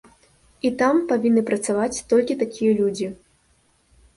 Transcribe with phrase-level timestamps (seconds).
[0.69, 3.07] І там павінны працаваць толькі такія людзі.